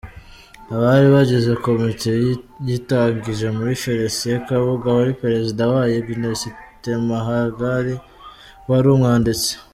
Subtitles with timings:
[0.75, 6.47] Abari bagize komite yayitangije ni Felicien Kabuga wari Perezida wayo, Ignace
[6.81, 7.95] Temahagari
[8.69, 9.51] wari umwanditsi.